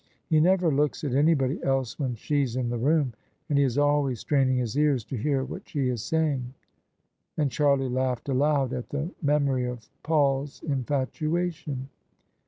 [0.31, 3.13] He never looks at anybody else when she's in the room,
[3.47, 6.55] and he is always straining his ears to hear what she is saying."
[7.37, 11.89] And Charlie laughed aloud at the memory of Paul's infatuation.